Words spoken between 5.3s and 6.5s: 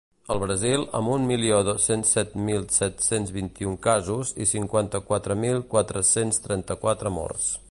mil quatre-cents